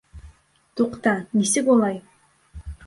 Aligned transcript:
Туҡта, 0.81 1.13
нисек 1.41 1.71
улай? 1.77 2.05